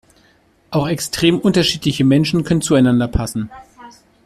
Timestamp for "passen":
3.07-3.51